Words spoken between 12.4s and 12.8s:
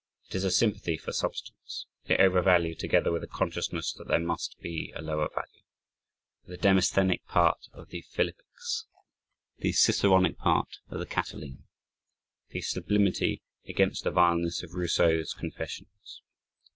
the